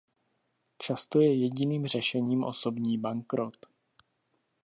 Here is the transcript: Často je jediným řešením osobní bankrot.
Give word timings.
Často 0.77 1.19
je 1.21 1.35
jediným 1.41 1.87
řešením 1.87 2.43
osobní 2.43 2.97
bankrot. 2.97 3.57